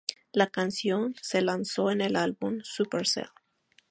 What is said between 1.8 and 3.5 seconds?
en el álbum Supercell.